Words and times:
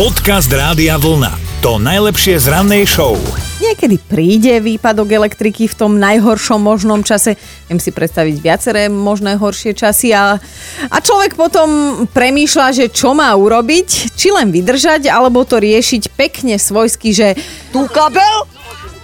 Podcast 0.00 0.48
Rádia 0.48 0.96
Vlna. 0.96 1.60
To 1.60 1.76
najlepšie 1.76 2.40
z 2.40 2.48
rannej 2.48 2.88
show. 2.88 3.20
Niekedy 3.60 4.00
príde 4.00 4.56
výpadok 4.56 5.12
elektriky 5.12 5.68
v 5.68 5.76
tom 5.76 6.00
najhoršom 6.00 6.56
možnom 6.56 7.04
čase. 7.04 7.36
Viem 7.68 7.76
si 7.76 7.92
predstaviť 7.92 8.40
viaceré 8.40 8.88
možné 8.88 9.36
horšie 9.36 9.76
časy 9.76 10.16
a, 10.16 10.40
a 10.88 10.96
človek 11.04 11.36
potom 11.36 11.68
premýšľa, 12.16 12.80
že 12.80 12.86
čo 12.88 13.12
má 13.12 13.28
urobiť, 13.36 14.16
či 14.16 14.32
len 14.32 14.48
vydržať, 14.48 15.04
alebo 15.04 15.44
to 15.44 15.60
riešiť 15.60 16.16
pekne 16.16 16.56
svojsky, 16.56 17.12
že 17.12 17.36
Tu 17.68 17.84
kabel, 17.92 18.48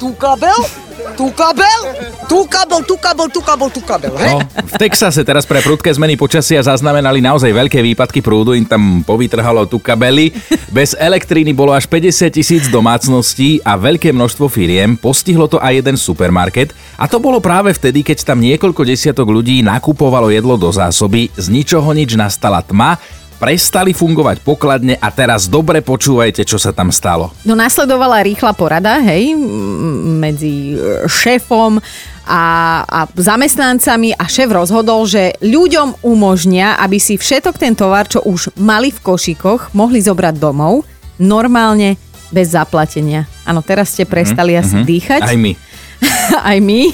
tu 0.00 0.16
kabel, 0.16 0.56
tu 1.16 1.28
kabel, 1.32 1.80
tu 2.24 2.38
kabel, 2.48 2.80
tu 2.84 2.96
kabel, 2.96 3.28
tu 3.28 3.40
kabel, 3.44 3.68
tu 3.68 3.80
kabel. 3.84 4.12
Hej? 4.16 4.32
No, 4.32 4.40
v 4.44 4.72
Texase 4.80 5.20
teraz 5.22 5.44
pre 5.44 5.60
prudké 5.60 5.92
zmeny 5.92 6.16
počasia 6.16 6.64
zaznamenali 6.64 7.20
naozaj 7.20 7.52
veľké 7.52 7.84
výpadky 7.92 8.24
prúdu, 8.24 8.56
im 8.56 8.64
tam 8.64 9.04
povytrhalo 9.04 9.68
tu 9.68 9.76
kabely. 9.76 10.32
Bez 10.72 10.96
elektriny 10.96 11.52
bolo 11.52 11.76
až 11.76 11.84
50 11.88 12.32
tisíc 12.32 12.64
domácností 12.72 13.60
a 13.60 13.76
veľké 13.76 14.12
množstvo 14.12 14.48
firiem. 14.48 14.96
Postihlo 14.96 15.48
to 15.48 15.60
aj 15.60 15.84
jeden 15.84 15.96
supermarket 16.00 16.72
a 16.96 17.04
to 17.04 17.20
bolo 17.20 17.44
práve 17.44 17.76
vtedy, 17.76 18.00
keď 18.00 18.32
tam 18.32 18.40
niekoľko 18.40 18.82
desiatok 18.88 19.28
ľudí 19.28 19.60
nakupovalo 19.60 20.32
jedlo 20.32 20.56
do 20.56 20.72
zásoby, 20.72 21.28
z 21.36 21.46
ničoho 21.52 21.92
nič 21.92 22.16
nastala 22.16 22.64
tma, 22.64 22.96
prestali 23.36 23.92
fungovať 23.92 24.40
pokladne 24.40 24.96
a 24.96 25.08
teraz 25.12 25.46
dobre 25.46 25.84
počúvajte, 25.84 26.42
čo 26.42 26.56
sa 26.56 26.72
tam 26.72 26.88
stalo. 26.88 27.32
No 27.44 27.52
nasledovala 27.52 28.24
rýchla 28.24 28.56
porada, 28.56 28.98
hej, 29.04 29.36
medzi 30.16 30.74
e, 30.74 31.04
šéfom 31.04 31.78
a, 32.26 32.44
a 32.82 33.00
zamestnancami 33.14 34.16
a 34.16 34.24
šéf 34.26 34.50
rozhodol, 34.50 35.06
že 35.06 35.36
ľuďom 35.44 36.02
umožnia, 36.02 36.80
aby 36.80 36.98
si 36.98 37.14
všetok 37.20 37.54
ten 37.60 37.76
tovar, 37.76 38.08
čo 38.08 38.24
už 38.24 38.56
mali 38.58 38.90
v 38.90 38.98
košíkoch, 38.98 39.76
mohli 39.76 40.02
zobrať 40.02 40.34
domov, 40.40 40.82
normálne 41.20 42.00
bez 42.34 42.52
zaplatenia. 42.52 43.30
Áno, 43.46 43.62
teraz 43.62 43.94
ste 43.94 44.02
prestali 44.02 44.58
asi 44.58 44.82
dýchať. 44.82 45.22
Aj 45.22 45.38
my. 45.38 45.54
aj 46.50 46.58
my, 46.62 46.90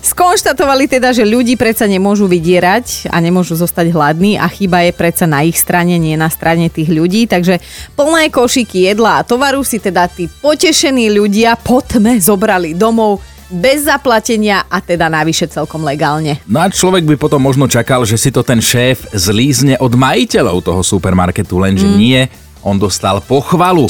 skonštatovali 0.00 0.88
teda, 0.88 1.14
že 1.14 1.26
ľudí 1.26 1.54
predsa 1.54 1.88
nemôžu 1.88 2.28
vydierať 2.28 3.08
a 3.12 3.16
nemôžu 3.18 3.56
zostať 3.58 3.92
hladní 3.92 4.36
a 4.36 4.46
chyba 4.48 4.84
je 4.86 4.92
predsa 4.92 5.24
na 5.26 5.44
ich 5.44 5.58
strane, 5.58 5.96
nie 5.96 6.14
na 6.14 6.28
strane 6.28 6.68
tých 6.68 6.88
ľudí. 6.90 7.26
Takže 7.28 7.60
plné 7.96 8.30
košiky 8.32 8.92
jedla 8.92 9.22
a 9.22 9.26
tovaru 9.26 9.64
si 9.64 9.80
teda 9.80 10.06
tí 10.08 10.28
potešení 10.28 11.10
ľudia 11.12 11.56
po 11.58 11.80
tme 11.80 12.20
zobrali 12.20 12.76
domov 12.76 13.20
bez 13.48 13.88
zaplatenia 13.88 14.68
a 14.68 14.84
teda 14.84 15.08
navyše 15.08 15.48
celkom 15.48 15.80
legálne. 15.80 16.36
No 16.44 16.60
a 16.60 16.68
človek 16.68 17.08
by 17.08 17.16
potom 17.16 17.40
možno 17.40 17.64
čakal, 17.64 18.04
že 18.04 18.20
si 18.20 18.28
to 18.28 18.44
ten 18.44 18.60
šéf 18.60 19.08
zlízne 19.16 19.80
od 19.80 19.96
majiteľov 19.96 20.60
toho 20.60 20.80
supermarketu, 20.84 21.56
lenže 21.56 21.88
mm. 21.88 21.96
nie, 21.96 22.20
on 22.60 22.76
dostal 22.76 23.24
pochvalu 23.24 23.88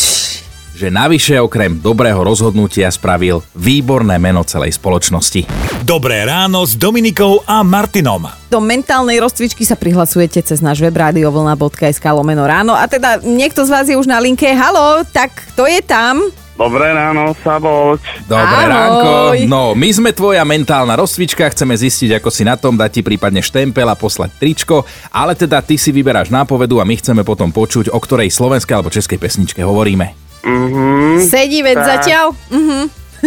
že 0.78 0.94
navyše 0.94 1.42
okrem 1.42 1.82
dobrého 1.82 2.22
rozhodnutia 2.22 2.86
spravil 2.94 3.42
výborné 3.58 4.14
meno 4.22 4.46
celej 4.46 4.78
spoločnosti. 4.78 5.42
Dobré 5.82 6.22
ráno 6.22 6.62
s 6.62 6.78
Dominikou 6.78 7.42
a 7.42 7.66
Martinom. 7.66 8.30
Do 8.46 8.62
mentálnej 8.62 9.18
rozcvičky 9.18 9.66
sa 9.66 9.74
prihlasujete 9.74 10.38
cez 10.46 10.62
náš 10.62 10.78
web 10.78 10.94
radiovlna.sk 10.94 12.06
lomeno 12.14 12.46
ráno 12.46 12.78
a 12.78 12.86
teda 12.86 13.18
niekto 13.26 13.66
z 13.66 13.70
vás 13.74 13.90
je 13.90 13.98
už 13.98 14.06
na 14.06 14.22
linke. 14.22 14.46
Halo, 14.54 15.02
tak 15.10 15.50
kto 15.50 15.66
je 15.66 15.82
tam? 15.82 16.22
Dobré 16.54 16.90
ráno, 16.90 17.34
Saboč. 17.42 18.02
Dobré 18.26 18.66
Ahoj. 18.66 18.70
ránko. 18.70 19.10
No, 19.46 19.78
my 19.78 19.88
sme 19.94 20.10
tvoja 20.10 20.42
mentálna 20.42 20.94
rozcvička, 20.98 21.50
chceme 21.54 21.74
zistiť, 21.74 22.18
ako 22.18 22.30
si 22.34 22.42
na 22.42 22.58
tom, 22.58 22.74
dať 22.74 22.98
ti 22.98 23.00
prípadne 23.06 23.38
štempel 23.42 23.86
a 23.86 23.94
poslať 23.94 24.34
tričko, 24.42 24.82
ale 25.14 25.38
teda 25.38 25.62
ty 25.62 25.78
si 25.78 25.94
vyberáš 25.94 26.34
nápovedu 26.34 26.82
a 26.82 26.86
my 26.86 26.98
chceme 26.98 27.22
potom 27.22 27.54
počuť, 27.54 27.94
o 27.94 27.98
ktorej 27.98 28.34
slovenskej 28.34 28.74
alebo 28.74 28.90
českej 28.90 29.22
pesničke 29.22 29.62
hovoríme. 29.62 30.27
Mhm, 30.40 31.24
Sedí 31.24 31.60
veď 31.60 31.76
Tak. 31.76 31.86
zatiaľ? 31.88 32.26
Mhm. 32.48 32.78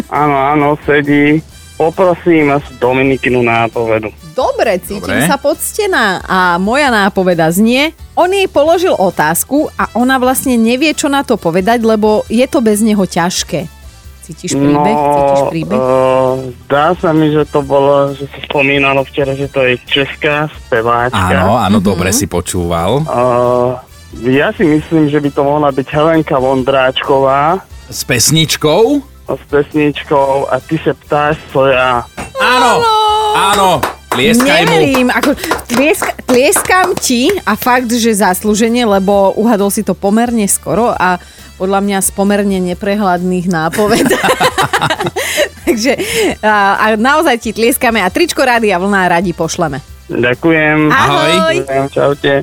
áno, 0.08 0.36
áno, 0.38 0.68
sedí. 0.82 1.44
Poprosím 1.74 2.46
vás 2.48 2.62
Dominikinu 2.78 3.42
nápovedu. 3.42 4.14
Dobre, 4.32 4.78
cítim 4.80 5.02
Dobre. 5.02 5.26
sa 5.26 5.36
poctená 5.36 6.22
a 6.22 6.40
moja 6.56 6.88
nápoveda 6.88 7.50
znie, 7.50 7.90
on 8.14 8.30
jej 8.30 8.46
položil 8.46 8.94
otázku 8.94 9.66
a 9.74 9.90
ona 9.92 10.16
vlastne 10.16 10.56
nevie, 10.56 10.94
čo 10.94 11.10
na 11.10 11.22
to 11.22 11.36
povedať, 11.36 11.82
lebo 11.82 12.22
je 12.28 12.46
to 12.46 12.62
bez 12.62 12.80
neho 12.80 13.02
ťažké. 13.02 13.66
Cítiš 14.22 14.54
príbeh? 14.54 14.94
Cítiš 14.94 15.42
príbeh? 15.50 15.76
Uh, 15.76 16.54
zdá 16.64 16.94
sa 16.94 17.10
mi, 17.10 17.28
že 17.28 17.42
to 17.44 17.60
bolo, 17.60 18.14
že 18.14 18.30
sa 18.30 18.40
spomínalo 18.46 19.02
včera, 19.02 19.34
že 19.34 19.50
to 19.50 19.66
je 19.66 19.82
česká 19.82 20.46
speváčka. 20.62 21.18
Áno, 21.18 21.58
áno, 21.58 21.82
Mhm. 21.82 21.84
dobre 21.84 22.14
si 22.14 22.30
počúval. 22.30 23.02
Uh, 23.02 23.74
ja 24.20 24.52
si 24.52 24.64
myslím, 24.64 25.08
že 25.08 25.20
by 25.20 25.30
to 25.32 25.42
mohla 25.42 25.72
byť 25.72 25.88
Helenka 25.88 26.36
Vondráčková 26.36 27.64
S 27.88 28.04
pesničkou? 28.04 29.08
s 29.32 29.44
pesničkou 29.48 30.52
a 30.52 30.60
ty 30.60 30.76
sa 30.76 30.92
ptáš, 30.92 31.40
co 31.56 31.64
ja. 31.72 32.04
Áno, 32.36 32.84
áno, 33.32 33.70
tlieskaj 34.12 34.68
mu. 34.68 34.76
Neverím, 34.76 35.08
ako 35.08 35.40
tlieska, 35.72 36.12
tlieskam 36.28 36.92
ti 37.00 37.32
a 37.48 37.56
fakt, 37.56 37.88
že 37.96 38.12
zaslúženie, 38.12 38.84
lebo 38.84 39.32
uhadol 39.40 39.72
si 39.72 39.88
to 39.88 39.96
pomerne 39.96 40.44
skoro 40.52 40.92
a 40.92 41.16
podľa 41.56 41.80
mňa 41.80 41.98
z 42.04 42.10
pomerne 42.12 42.60
neprehľadných 42.76 43.48
nápoved. 43.48 44.12
Takže 45.66 45.94
a, 46.44 46.76
a 46.76 46.86
naozaj 47.00 47.40
ti 47.40 47.56
tlieskame 47.56 48.04
a 48.04 48.12
tričko 48.12 48.44
rády 48.44 48.76
a 48.76 48.84
vlna 48.84 49.16
radi 49.16 49.32
pošleme. 49.32 49.80
Ďakujem. 50.12 50.92
Ahoj. 50.92 51.32
Ďakujem, 51.64 51.86
Čaute. 51.88 52.34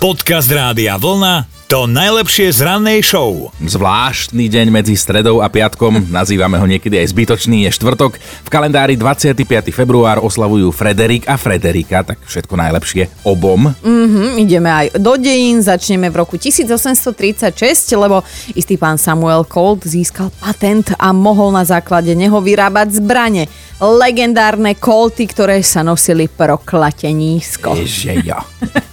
Podcast 0.00 0.50
Rádia 0.50 0.96
Vlna. 0.98 1.55
To 1.66 1.90
najlepšie 1.90 2.54
z 2.54 2.62
rannej 2.62 3.02
show. 3.02 3.50
Zvláštny 3.58 4.46
deň 4.46 4.70
medzi 4.70 4.94
stredou 4.94 5.42
a 5.42 5.50
piatkom, 5.50 6.14
nazývame 6.14 6.62
ho 6.62 6.66
niekedy 6.70 6.94
aj 6.94 7.10
zbytočný, 7.10 7.66
je 7.66 7.74
štvrtok. 7.74 8.22
V 8.22 8.48
kalendári 8.54 8.94
25. 8.94 9.74
február 9.74 10.22
oslavujú 10.22 10.70
Frederik 10.70 11.26
a 11.26 11.34
Frederika, 11.34 12.06
tak 12.06 12.22
všetko 12.22 12.54
najlepšie 12.54 13.10
obom. 13.26 13.74
Hm, 13.82 14.38
ideme 14.38 14.70
aj 14.70 14.86
do 14.94 15.18
dejín, 15.18 15.58
začneme 15.58 16.06
v 16.06 16.22
roku 16.22 16.38
1836, 16.38 17.58
lebo 17.98 18.22
istý 18.54 18.78
pán 18.78 18.94
Samuel 18.94 19.42
Colt 19.42 19.90
získal 19.90 20.30
patent 20.38 20.94
a 20.94 21.10
mohol 21.10 21.50
na 21.50 21.66
základe 21.66 22.14
neho 22.14 22.38
vyrábať 22.38 23.02
zbrane. 23.02 23.50
Legendárne 23.82 24.78
kolty, 24.78 25.26
ktoré 25.26 25.66
sa 25.66 25.82
nosili 25.82 26.30
proklatenísko. 26.30 27.74
Ježe 27.74 28.22
ja. 28.22 28.38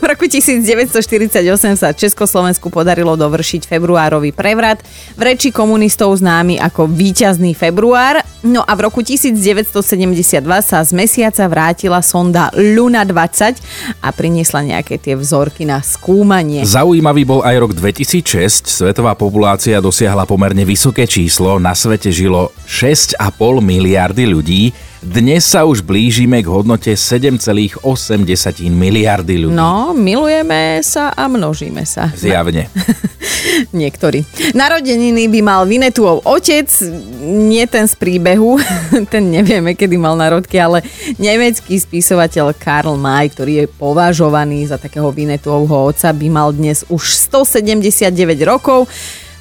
V 0.00 0.04
roku 0.06 0.24
1948 0.24 1.76
sa 1.76 1.88
Československu 2.20 2.68
podarilo 2.68 3.16
dovršiť 3.16 3.64
februárový 3.64 4.36
prevrat, 4.36 4.84
v 5.16 5.22
reči 5.24 5.48
komunistov 5.48 6.12
známy 6.20 6.60
ako 6.60 6.84
víťazný 6.84 7.56
február. 7.56 8.20
No 8.44 8.60
a 8.60 8.76
v 8.76 8.84
roku 8.84 9.00
1972 9.00 9.80
sa 10.60 10.84
z 10.84 10.90
mesiaca 10.92 11.48
vrátila 11.48 12.04
sonda 12.04 12.52
Luna 12.52 13.08
20 13.08 14.04
a 14.04 14.08
priniesla 14.12 14.68
nejaké 14.68 15.00
tie 15.00 15.16
vzorky 15.16 15.64
na 15.64 15.80
skúmanie. 15.80 16.60
Zaujímavý 16.60 17.24
bol 17.24 17.40
aj 17.40 17.56
rok 17.56 17.72
2006. 17.72 18.68
Svetová 18.68 19.16
populácia 19.16 19.80
dosiahla 19.80 20.28
pomerne 20.28 20.68
vysoké 20.68 21.08
číslo. 21.08 21.56
Na 21.56 21.72
svete 21.72 22.12
žilo 22.12 22.52
6,5 22.68 23.16
miliardy 23.64 24.28
ľudí. 24.28 24.76
Dnes 25.00 25.48
sa 25.48 25.64
už 25.64 25.80
blížime 25.80 26.44
k 26.44 26.52
hodnote 26.52 26.92
7,8 26.92 27.80
miliardy 28.68 29.48
ľudí. 29.48 29.56
No, 29.56 29.96
milujeme 29.96 30.84
sa 30.84 31.08
a 31.16 31.24
množíme 31.24 31.88
sa. 31.88 32.12
Zjavne. 32.12 32.68
Niektorí. 33.80 34.28
Narodeniny 34.52 35.24
by 35.32 35.40
mal 35.40 35.64
Vinetuov 35.64 36.20
otec, 36.28 36.68
nie 37.24 37.64
ten 37.64 37.88
z 37.88 37.96
príbehu, 37.96 38.60
ten 39.12 39.32
nevieme, 39.32 39.72
kedy 39.72 39.96
mal 39.96 40.20
narodky, 40.20 40.60
ale 40.60 40.84
nemecký 41.16 41.80
spisovateľ 41.80 42.52
Karl 42.52 42.92
May, 43.00 43.32
ktorý 43.32 43.64
je 43.64 43.72
považovaný 43.72 44.68
za 44.68 44.76
takého 44.76 45.08
Vinetuovho 45.08 45.96
otca, 45.96 46.12
by 46.12 46.28
mal 46.28 46.52
dnes 46.52 46.84
už 46.92 47.16
179 47.32 48.12
rokov. 48.44 48.84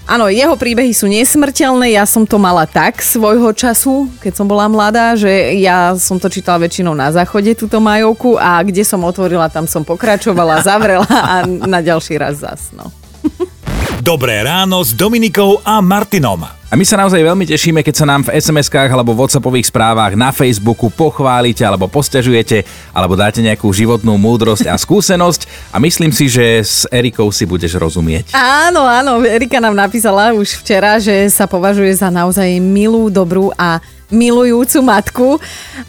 Áno, 0.09 0.25
jeho 0.25 0.57
príbehy 0.57 0.89
sú 0.89 1.05
nesmrteľné, 1.05 1.93
ja 1.93 2.01
som 2.09 2.25
to 2.25 2.41
mala 2.41 2.65
tak 2.65 2.97
svojho 2.97 3.53
času, 3.53 4.09
keď 4.17 4.33
som 4.41 4.49
bola 4.49 4.65
mladá, 4.65 5.13
že 5.13 5.29
ja 5.61 5.93
som 6.01 6.17
to 6.17 6.33
čítala 6.33 6.65
väčšinou 6.65 6.97
na 6.97 7.13
záchode, 7.13 7.53
túto 7.53 7.77
majovku 7.77 8.33
a 8.33 8.57
kde 8.65 8.81
som 8.81 9.05
otvorila, 9.05 9.53
tam 9.53 9.69
som 9.69 9.85
pokračovala, 9.85 10.65
zavrela 10.65 11.05
a 11.05 11.45
na 11.45 11.85
ďalší 11.85 12.17
raz 12.17 12.41
zas. 12.41 12.73
No. 12.73 12.89
Dobré 13.99 14.39
ráno 14.47 14.79
s 14.79 14.95
Dominikou 14.95 15.59
a 15.59 15.83
Martinom. 15.83 16.39
A 16.47 16.73
my 16.79 16.87
sa 16.87 16.95
naozaj 16.95 17.19
veľmi 17.19 17.43
tešíme, 17.43 17.83
keď 17.83 17.95
sa 17.99 18.07
nám 18.07 18.23
v 18.23 18.31
SMS-kách 18.31 18.87
alebo 18.87 19.11
WhatsAppových 19.11 19.67
správach 19.67 20.15
na 20.15 20.31
Facebooku 20.31 20.87
pochválite 20.87 21.67
alebo 21.67 21.91
posťažujete 21.91 22.63
alebo 22.95 23.19
dáte 23.19 23.43
nejakú 23.43 23.67
životnú 23.67 24.15
múdrosť 24.15 24.71
a 24.71 24.79
skúsenosť 24.79 25.51
a 25.75 25.83
myslím 25.83 26.15
si, 26.15 26.31
že 26.31 26.63
s 26.63 26.87
Erikou 26.87 27.27
si 27.35 27.43
budeš 27.43 27.75
rozumieť. 27.75 28.31
Áno, 28.39 28.87
áno, 28.87 29.19
Erika 29.19 29.59
nám 29.59 29.75
napísala 29.75 30.31
už 30.31 30.63
včera, 30.63 30.95
že 31.03 31.27
sa 31.27 31.43
považuje 31.43 31.91
za 31.91 32.07
naozaj 32.07 32.55
milú, 32.63 33.11
dobrú 33.11 33.51
a 33.59 33.83
milujúcu 34.07 34.79
matku, 34.79 35.27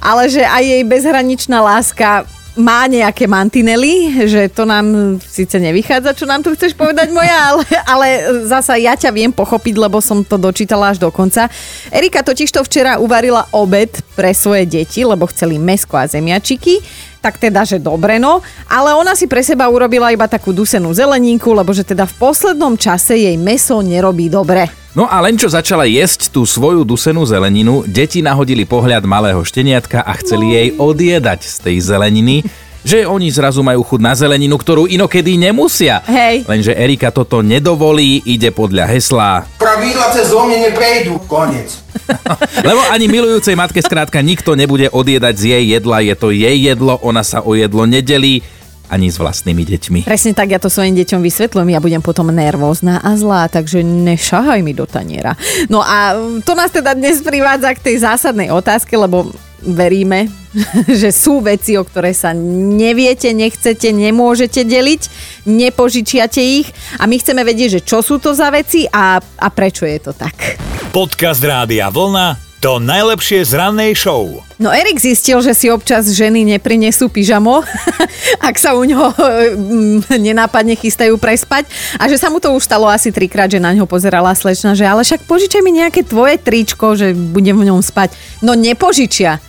ale 0.03 0.27
že 0.27 0.43
aj 0.43 0.67
jej 0.67 0.83
bezhraničná 0.83 1.63
láska 1.63 2.27
má 2.61 2.85
nejaké 2.87 3.25
mantinely, 3.25 4.25
že 4.29 4.53
to 4.53 4.69
nám 4.69 5.17
síce 5.25 5.57
nevychádza, 5.57 6.13
čo 6.15 6.29
nám 6.29 6.45
tu 6.45 6.53
chceš 6.53 6.77
povedať 6.77 7.09
moja, 7.11 7.35
ale, 7.51 7.65
ale 7.89 8.07
zasa 8.47 8.77
ja 8.77 8.95
ťa 8.95 9.11
viem 9.11 9.33
pochopiť, 9.33 9.75
lebo 9.81 9.99
som 9.99 10.21
to 10.23 10.37
dočítala 10.37 10.93
až 10.93 11.01
do 11.01 11.09
konca. 11.09 11.49
Erika 11.89 12.21
totiž 12.21 12.53
to 12.53 12.61
včera 12.63 13.01
uvarila 13.01 13.49
obed 13.57 13.91
pre 14.15 14.37
svoje 14.37 14.69
deti, 14.69 15.03
lebo 15.03 15.27
chceli 15.33 15.57
mesko 15.59 15.97
a 15.97 16.07
zemiačiky 16.07 17.09
tak 17.21 17.37
teda, 17.37 17.69
že 17.69 17.77
dobre 17.77 18.17
no, 18.17 18.41
ale 18.65 18.97
ona 18.97 19.13
si 19.13 19.29
pre 19.29 19.45
seba 19.45 19.69
urobila 19.69 20.09
iba 20.09 20.25
takú 20.25 20.57
dusenú 20.57 20.89
zeleninku, 20.97 21.53
lebo 21.53 21.69
že 21.77 21.85
teda 21.85 22.09
v 22.09 22.17
poslednom 22.17 22.81
čase 22.81 23.13
jej 23.13 23.37
meso 23.37 23.85
nerobí 23.85 24.33
dobre. 24.33 24.80
No 24.91 25.07
a 25.07 25.23
len 25.23 25.39
čo 25.39 25.47
začala 25.47 25.87
jesť 25.87 26.35
tú 26.35 26.43
svoju 26.43 26.83
dusenú 26.83 27.23
zeleninu, 27.23 27.87
deti 27.87 28.19
nahodili 28.19 28.67
pohľad 28.67 29.07
malého 29.07 29.39
šteniatka 29.39 30.03
a 30.03 30.13
chceli 30.19 30.51
jej 30.51 30.69
odjedať 30.75 31.47
z 31.47 31.57
tej 31.63 31.77
zeleniny, 31.79 32.43
že 32.83 33.07
oni 33.07 33.31
zrazu 33.31 33.63
majú 33.63 33.87
chud 33.87 34.03
na 34.03 34.19
zeleninu, 34.19 34.59
ktorú 34.59 34.91
inokedy 34.91 35.39
nemusia. 35.39 36.03
Hej. 36.11 36.43
Lenže 36.43 36.75
Erika 36.75 37.15
toto 37.15 37.39
nedovolí, 37.39 38.19
ide 38.27 38.51
podľa 38.51 38.91
hesla, 38.91 39.47
Pravidla 39.63 40.11
cez 40.11 40.27
mne 40.35 40.59
neprejdú. 40.59 41.23
Konec. 41.31 41.71
lebo 42.67 42.83
ani 42.91 43.07
milujúcej 43.07 43.55
matke 43.55 43.79
skrátka 43.79 44.19
nikto 44.19 44.59
nebude 44.59 44.91
odjedať 44.91 45.35
z 45.39 45.45
jej 45.55 45.65
jedla, 45.79 46.03
je 46.03 46.15
to 46.19 46.35
jej 46.35 46.57
jedlo, 46.67 46.99
ona 47.07 47.23
sa 47.23 47.47
o 47.47 47.55
jedlo 47.55 47.87
nedelí 47.87 48.43
ani 48.91 49.09
s 49.09 49.23
vlastnými 49.23 49.63
deťmi. 49.63 50.01
Presne 50.05 50.35
tak, 50.35 50.51
ja 50.51 50.59
to 50.59 50.67
svojim 50.67 50.99
deťom 50.99 51.23
vysvetľujem, 51.23 51.71
ja 51.71 51.81
budem 51.81 52.03
potom 52.03 52.35
nervózna 52.35 52.99
a 52.99 53.15
zlá, 53.15 53.47
takže 53.47 53.87
nešahaj 53.87 54.61
mi 54.67 54.75
do 54.75 54.85
taniera. 54.85 55.39
No 55.71 55.81
a 55.81 56.19
to 56.43 56.59
nás 56.59 56.75
teda 56.75 56.99
dnes 56.99 57.23
privádza 57.23 57.71
k 57.79 57.85
tej 57.87 57.97
zásadnej 58.03 58.51
otázke, 58.51 58.99
lebo 58.99 59.31
veríme, 59.63 60.27
že 61.01 61.15
sú 61.15 61.39
veci, 61.39 61.79
o 61.79 61.87
ktoré 61.87 62.11
sa 62.11 62.35
neviete, 62.35 63.31
nechcete, 63.31 63.95
nemôžete 63.95 64.67
deliť, 64.67 65.03
nepožičiate 65.47 66.43
ich 66.43 66.69
a 66.99 67.07
my 67.07 67.15
chceme 67.15 67.47
vedieť, 67.47 67.79
že 67.79 67.81
čo 67.87 68.03
sú 68.03 68.19
to 68.19 68.35
za 68.35 68.51
veci 68.51 68.91
a, 68.91 69.23
a 69.23 69.49
prečo 69.55 69.87
je 69.87 69.99
to 70.03 70.13
tak. 70.17 70.59
Podcast 70.91 71.39
Rádia 71.47 71.87
Vlna 71.87 72.50
to 72.61 72.77
najlepšie 72.77 73.41
z 73.41 73.57
rannej 73.57 73.97
show. 73.97 74.45
No 74.61 74.69
Erik 74.69 75.01
zistil, 75.01 75.41
že 75.41 75.57
si 75.57 75.73
občas 75.73 76.13
ženy 76.13 76.45
neprinesú 76.45 77.09
pyžamo, 77.09 77.65
ak 78.49 78.61
sa 78.61 78.77
u 78.77 78.85
ňoho 78.85 79.17
mm, 79.17 80.21
nenápadne 80.21 80.77
chystajú 80.77 81.17
prespať 81.17 81.65
a 81.97 82.05
že 82.05 82.21
sa 82.21 82.29
mu 82.29 82.37
to 82.37 82.53
už 82.53 82.69
stalo 82.69 82.85
asi 82.85 83.09
trikrát, 83.09 83.49
že 83.49 83.57
na 83.57 83.73
ňo 83.73 83.89
pozerala 83.89 84.37
slečna, 84.37 84.77
že 84.77 84.85
ale 84.85 85.09
však 85.09 85.25
požičaj 85.25 85.65
mi 85.65 85.73
nejaké 85.81 86.05
tvoje 86.05 86.37
tričko, 86.37 86.93
že 87.01 87.17
budem 87.17 87.57
v 87.57 87.73
ňom 87.73 87.81
spať. 87.81 88.13
No 88.45 88.53
nepožičia. 88.53 89.41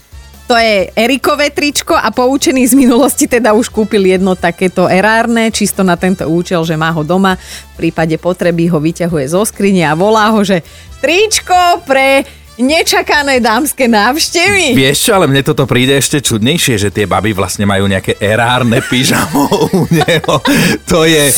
To 0.48 0.60
je 0.60 0.92
Erikové 1.00 1.48
tričko 1.48 1.96
a 1.96 2.12
poučený 2.12 2.68
z 2.68 2.76
minulosti 2.76 3.24
teda 3.24 3.56
už 3.56 3.72
kúpil 3.72 4.04
jedno 4.04 4.36
takéto 4.36 4.84
erárne, 4.88 5.48
čisto 5.48 5.80
na 5.80 5.96
tento 5.96 6.28
účel, 6.28 6.64
že 6.68 6.76
má 6.76 6.92
ho 6.92 7.08
doma. 7.08 7.40
V 7.76 7.88
prípade 7.88 8.20
potreby 8.20 8.68
ho 8.68 8.80
vyťahuje 8.84 9.32
zo 9.32 9.48
skrine 9.48 9.88
a 9.88 9.96
volá 9.96 10.28
ho, 10.36 10.44
že 10.44 10.60
tričko 11.00 11.88
pre 11.88 12.41
nečakané 12.60 13.40
dámske 13.40 13.88
návštevy. 13.88 14.76
Vieš 14.76 14.98
čo, 15.08 15.12
ale 15.16 15.32
mne 15.32 15.42
toto 15.46 15.64
príde 15.64 15.96
ešte 15.96 16.20
čudnejšie, 16.20 16.76
že 16.76 16.90
tie 16.92 17.08
baby 17.08 17.32
vlastne 17.32 17.64
majú 17.64 17.88
nejaké 17.88 18.20
erárne 18.20 18.84
pyžamo 18.84 19.48
u 19.72 19.88
neho. 19.88 20.36
To 20.92 21.08
je, 21.08 21.32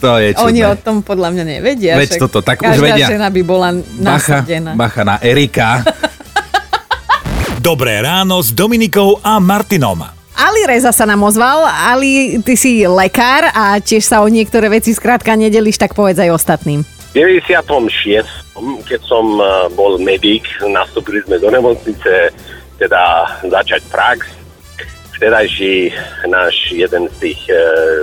to 0.00 0.10
je 0.20 0.28
čudné. 0.32 0.48
Oni 0.48 0.60
o 0.64 0.74
tom 0.80 1.04
podľa 1.04 1.28
mňa 1.36 1.44
nevedia. 1.44 1.92
Veď 2.00 2.16
však 2.16 2.22
toto 2.28 2.40
tak 2.40 2.64
už 2.64 2.76
každá 2.76 2.86
vedia. 2.96 3.06
žena 3.08 3.28
by 3.28 3.42
bola 3.44 3.68
Bacha, 4.00 4.44
nasadená. 4.44 4.70
bacha 4.72 5.02
na 5.04 5.16
Erika. 5.20 5.84
Dobré 7.64 8.04
ráno 8.04 8.44
s 8.44 8.52
Dominikou 8.52 9.24
a 9.24 9.40
Martinom. 9.40 10.04
Ali 10.34 10.60
Reza 10.66 10.90
sa 10.90 11.06
nám 11.06 11.22
ozval. 11.24 11.64
Ali, 11.64 12.42
ty 12.42 12.58
si 12.58 12.82
lekár 12.84 13.48
a 13.54 13.78
tiež 13.78 14.04
sa 14.04 14.20
o 14.20 14.28
niektoré 14.28 14.66
veci 14.68 14.90
skrátka 14.92 15.32
nedelíš, 15.38 15.78
tak 15.78 15.94
povedz 15.94 16.18
aj 16.20 16.34
ostatným. 16.34 16.82
V 17.14 17.22
96. 17.22 18.26
keď 18.90 19.00
som 19.06 19.38
eh, 19.38 19.70
bol 19.78 20.02
medic, 20.02 20.50
nastúpili 20.66 21.22
sme 21.22 21.38
do 21.38 21.46
nemocnice, 21.46 22.34
teda 22.78 23.02
začať 23.46 23.86
prax. 23.86 24.26
Vtedajší 25.14 25.94
náš 26.26 26.74
jeden 26.74 27.06
z 27.06 27.14
tých 27.22 27.40
e, 27.46 27.54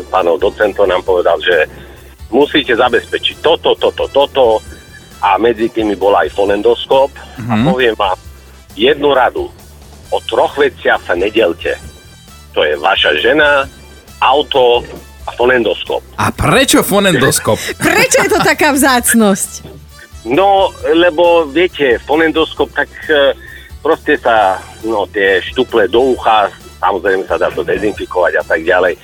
pánov 0.07 0.39
docentov 0.39 0.87
nám 0.87 1.03
povedal, 1.03 1.35
že 1.43 1.67
musíte 2.31 2.71
zabezpečiť 2.71 3.43
toto, 3.43 3.75
toto, 3.75 4.07
toto 4.07 4.63
a 5.19 5.35
medzi 5.35 5.67
tými 5.67 5.99
bol 5.99 6.15
aj 6.15 6.31
fonendoskop. 6.31 7.11
A 7.35 7.53
poviem 7.67 7.99
vám 7.99 8.15
jednu 8.79 9.11
radu. 9.11 9.51
O 10.07 10.23
troch 10.23 10.55
veciach 10.55 11.03
sa 11.03 11.11
nedelte. 11.11 11.75
To 12.55 12.63
je 12.63 12.79
vaša 12.79 13.19
žena, 13.19 13.67
auto 14.23 14.87
fonendoskop. 15.35 16.01
A 16.17 16.29
prečo 16.31 16.83
fonendoskop? 16.85 17.57
Prečo 17.85 18.17
je 18.25 18.29
to 18.31 18.39
taká 18.43 18.71
vzácnosť? 18.75 19.81
No, 20.25 20.69
lebo 20.93 21.49
viete, 21.49 21.97
fonendoskop, 22.05 22.69
tak 22.77 22.89
e, 23.09 23.33
proste 23.81 24.21
sa 24.21 24.61
no, 24.85 25.09
tie 25.09 25.41
štuple 25.41 25.89
do 25.89 26.13
ucha, 26.13 26.53
samozrejme 26.77 27.25
sa 27.25 27.41
dá 27.41 27.49
to 27.49 27.65
dezinfikovať 27.65 28.33
a 28.37 28.43
tak 28.45 28.61
ďalej. 28.61 28.97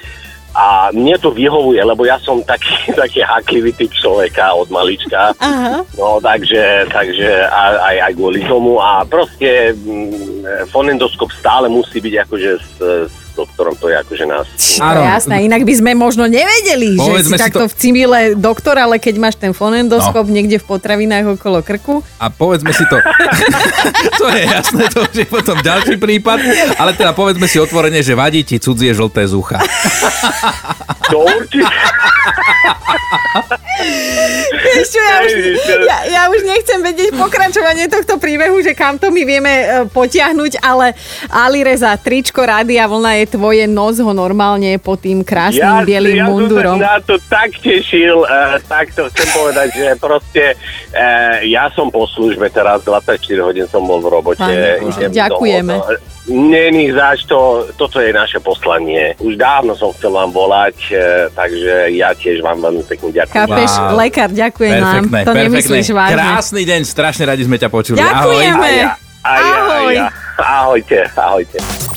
A 0.58 0.90
mne 0.90 1.14
to 1.22 1.30
vyhovuje, 1.30 1.78
lebo 1.78 2.06
ja 2.06 2.18
som 2.22 2.42
taký, 2.42 2.90
taký 3.02 3.22
haklivý 3.22 3.74
typ 3.74 3.94
človeka 3.94 4.54
od 4.54 4.70
malička. 4.70 5.34
Aha. 5.38 5.86
No, 5.98 6.18
takže, 6.22 6.90
takže 6.90 7.50
aj, 7.50 7.98
aj, 8.10 8.14
kvôli 8.18 8.42
tomu. 8.46 8.82
A 8.82 9.06
proste 9.06 9.74
mm, 9.74 10.70
fonendoskop 10.74 11.30
stále 11.34 11.70
musí 11.70 12.02
byť 12.02 12.14
akože 12.26 12.52
s, 12.58 12.74
s 13.10 13.18
doktorom, 13.58 13.74
to 13.82 13.90
je 13.90 13.98
akože 13.98 14.26
nás. 14.30 14.46
Áno. 14.78 15.02
Jasné, 15.02 15.50
inak 15.50 15.66
by 15.66 15.74
sme 15.74 15.98
možno 15.98 16.30
nevedeli, 16.30 16.94
Povedzme 16.94 17.34
že 17.34 17.36
si 17.42 17.42
si 17.42 17.44
takto 17.50 17.66
to- 17.66 17.66
v 17.66 17.74
cimile 17.74 18.20
doktor, 18.38 18.78
ale 18.78 19.02
keď 19.02 19.18
máš 19.18 19.42
ten 19.42 19.50
fonendoskop 19.50 20.30
no. 20.30 20.32
niekde 20.38 20.62
v 20.62 20.66
potravinách 20.70 21.42
okolo 21.42 21.66
krku, 21.66 22.06
A 22.22 22.30
povedzme 22.30 22.70
si 22.70 22.86
to. 22.86 23.02
to 24.22 24.30
je 24.30 24.46
jasné, 24.46 24.86
to 24.94 25.10
už 25.10 25.16
je 25.18 25.26
potom 25.26 25.58
ďalší 25.58 25.98
prípad. 25.98 26.38
Ale 26.78 26.94
teda 26.94 27.18
povedzme 27.18 27.50
si 27.50 27.58
otvorene, 27.58 28.06
že 28.06 28.14
vadí 28.14 28.46
ti 28.46 28.62
cudzie 28.62 28.94
žlté 28.94 29.26
z 29.26 29.34
ucha. 29.34 29.58
To 31.08 31.24
určite. 31.24 31.72
Vieš 34.68 34.88
čo, 34.90 35.00
ja, 35.00 35.16
už, 35.22 35.32
ja, 35.86 36.00
ja 36.10 36.22
už 36.34 36.42
nechcem 36.44 36.82
vedieť 36.82 37.16
pokračovanie 37.16 37.86
tohto 37.88 38.18
príbehu, 38.18 38.60
že 38.66 38.74
kam 38.74 38.98
to 38.98 39.14
my 39.14 39.22
vieme 39.24 39.54
e, 39.54 39.66
potiahnuť, 39.88 40.60
ale 40.60 40.98
Ali 41.30 41.64
Reza, 41.64 41.94
tričko 41.96 42.44
Rádia 42.44 42.90
Vlna 42.90 43.22
je 43.24 43.26
tvoje, 43.48 43.64
nos 43.64 43.96
ho 44.04 44.12
normálne 44.12 44.76
pod 44.76 45.00
tým 45.00 45.24
krásnym 45.24 45.88
bielým 45.88 46.20
ja 46.20 46.28
mundurom. 46.28 46.76
som 46.76 46.84
sa 46.84 47.00
na 47.00 47.00
to 47.00 47.16
tak 47.32 47.56
tešil, 47.64 48.28
uh, 48.28 48.60
tak 48.68 48.92
to 48.92 49.08
chcem 49.08 49.28
povedať, 49.32 49.68
že 49.72 49.88
proste 49.96 50.44
uh, 50.92 51.40
ja 51.48 51.72
som 51.72 51.88
po 51.88 52.04
službe 52.12 52.52
teraz, 52.52 52.84
24 52.84 53.24
hodín 53.40 53.64
som 53.72 53.88
bol 53.88 54.04
v 54.04 54.12
robote. 54.12 54.44
Pane 54.44 55.08
ďakujeme. 55.16 55.76
domov. 55.80 55.96
Není 56.28 56.92
zač, 56.92 57.24
to, 57.24 57.72
toto 57.80 58.04
je 58.04 58.12
naše 58.12 58.44
poslanie. 58.44 59.16
Už 59.24 59.40
dávno 59.40 59.80
som 59.80 59.96
chcel 59.96 60.12
vám 60.12 60.36
volať, 60.36 60.76
uh, 60.92 61.32
takže 61.32 61.96
ja 61.96 62.12
tiež 62.12 62.44
vám 62.44 62.60
veľmi 62.60 62.84
pekne 62.84 63.16
ďakujem. 63.16 63.48
Chápeš, 63.48 63.72
Wow. 63.80 63.96
lekár, 63.96 64.30
ďakujem 64.36 64.74
nám. 64.76 65.08
Perfektné, 65.08 65.22
To 65.24 65.32
nemyslíš 65.32 65.88
vážne. 65.96 66.20
Krásny 66.20 66.62
deň, 66.68 66.82
strašne 66.84 67.24
radi 67.24 67.48
sme 67.48 67.56
ťa 67.56 67.70
počuli. 67.72 67.96
Ďakujeme. 67.96 68.60
Ahoj. 68.60 68.68
A 68.68 68.76
ja, 68.76 68.92
a 69.24 69.32
ja, 69.40 69.48
Ahoj. 69.56 69.96
A 69.96 70.04
ja. 70.04 70.08
Ahojte, 70.36 71.00
ahojte. 71.16 71.97